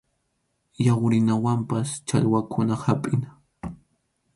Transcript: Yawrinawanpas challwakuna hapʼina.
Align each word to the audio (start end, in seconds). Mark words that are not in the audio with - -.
Yawrinawanpas 0.85 1.89
challwakuna 2.07 2.75
hapʼina. 2.83 3.29